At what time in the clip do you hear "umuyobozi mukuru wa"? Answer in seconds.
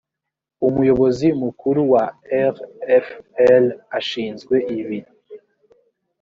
0.67-2.05